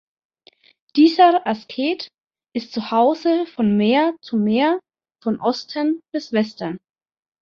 [0.95, 2.09] Dieser Asket
[2.55, 4.79] „ist zu Hause von Meer zu Meer,
[5.23, 6.79] von Osten bis Westen“.